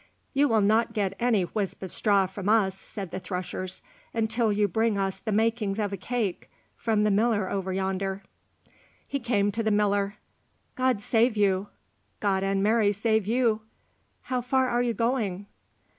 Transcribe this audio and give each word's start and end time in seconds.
"You 0.33 0.47
will 0.47 0.61
not 0.61 0.93
get 0.93 1.13
any 1.19 1.43
whisp 1.43 1.83
of 1.83 1.93
straw 1.93 2.25
from 2.25 2.49
us," 2.49 2.73
said 2.75 3.11
the 3.11 3.19
threshers, 3.19 3.83
"until 4.15 4.51
you 4.51 4.67
bring 4.67 4.97
us 4.97 5.19
the 5.19 5.31
makings 5.31 5.77
of 5.77 5.93
a 5.93 5.95
cake 5.95 6.49
from 6.75 7.03
the 7.03 7.11
miller 7.11 7.51
over 7.51 7.71
yonder." 7.71 8.23
He 9.07 9.19
came 9.19 9.51
to 9.51 9.61
the 9.61 9.69
miller. 9.69 10.15
"God 10.75 11.01
save 11.03 11.37
you." 11.37 11.67
"God 12.19 12.43
and 12.43 12.63
Mary 12.63 12.91
save 12.93 13.27
you." 13.27 13.61
"How 14.23 14.41
far 14.41 14.69
are 14.69 14.81
you 14.81 14.95
going?" 14.95 15.45